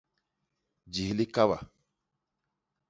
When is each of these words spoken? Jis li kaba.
Jis 0.93 1.11
li 1.17 1.25
kaba. 1.35 1.57